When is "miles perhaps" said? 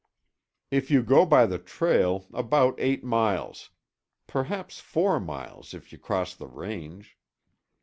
3.03-4.79